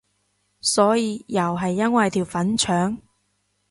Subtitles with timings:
[0.61, 2.97] 所以又係因為條粉腸？